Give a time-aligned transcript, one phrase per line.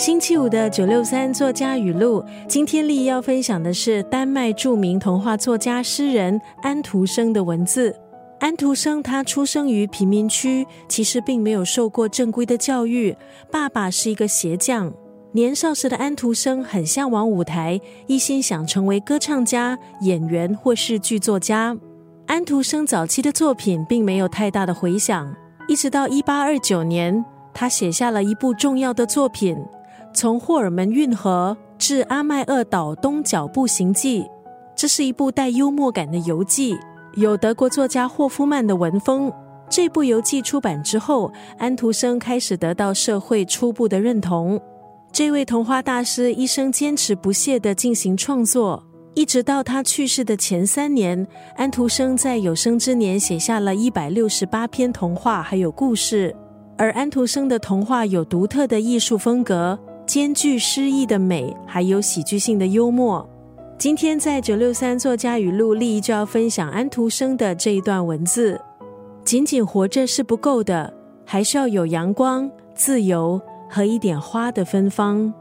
[0.00, 7.94] 星期五的九六三作家语录，今天丽要分享的是丹麦著名童话作家诗人安徒生的文字。
[8.38, 13.14] 安徒生他出生于贫民区，其实并没有受过正规的教育，
[13.52, 14.90] 爸爸是一个鞋匠。
[15.32, 21.76] 年少时的安徒生很向往舞台，一心想成为歌唱家、演员或是剧作家。
[22.26, 25.36] 安徒生早期的作品并没有太大的回响，
[25.68, 29.54] 一直到一八二九年，他写下了一部重要的作品。
[30.12, 34.26] 从霍尔门运河至阿麦厄岛东角步行记，
[34.74, 36.76] 这是一部带幽默感的游记，
[37.14, 39.32] 有德国作家霍夫曼的文风。
[39.68, 44.60] 这部游记出版之后，安徒生开始得到社会初步的认同。
[45.12, 48.82] 这位童话大师一生坚持不懈地进行创作，
[49.14, 56.34] 一直到他去世的前三年，安徒生在有生之年写下了一百六十八篇童话，还有故事。
[56.76, 59.78] 而安徒生的童话有独特的艺术风格。
[60.10, 63.24] 兼具诗意的美，还有喜剧性的幽默。
[63.78, 68.60] 今天在九六三作家语录立就要分享安徒生的这一段文字：
[69.24, 70.92] 仅仅活着是不够的，
[71.24, 75.32] 还需要有阳光、自由和一点花的芬芳。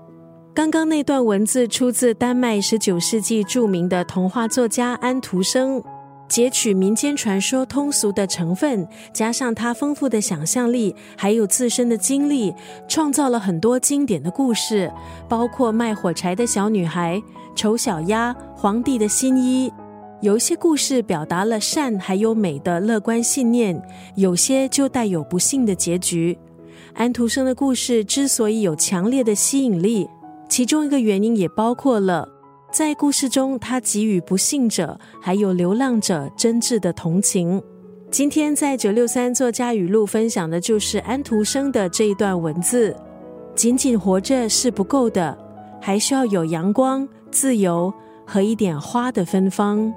[0.53, 5.83] 刚刚那段文字出自丹麦十九世纪著名的童话作家安徒生。
[6.29, 12.53] 截取民间传说通俗的成分，加上他丰富的想象力，还有自身的经历，
[12.87, 14.91] 创造了很多经典的故事，
[15.27, 17.21] 包括卖火柴的小女孩、
[17.55, 19.73] 丑小鸭、皇帝的新衣。
[20.21, 23.81] 有一些故事表达了善还有美的乐观信念，
[24.15, 26.37] 有些就带有不幸的结局。
[26.93, 30.07] 安徒生的故事之所以有强烈的吸引力，
[30.47, 32.27] 其中一个原因也包括了。
[32.71, 37.61] 在故事中，他给予不幸者还有流浪者真挚的同情。
[38.11, 42.95] 今天在九六三作家语录分享的就是安徒生的这一段文字：
[43.55, 45.35] 仅仅活着是不够的，
[45.81, 47.91] 还需要有阳光、自由
[48.23, 49.91] 和一点花的芬芳。